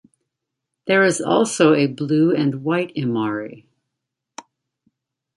There 0.87 1.03
is 1.03 1.21
also 1.21 1.87
blue 1.87 2.33
and 2.33 2.63
white 2.63 2.91
Imari. 2.95 3.65